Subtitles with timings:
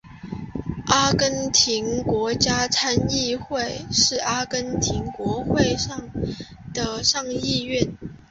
[0.87, 5.77] 阿根廷国家参议院是阿根廷国会
[6.73, 7.95] 的上议院。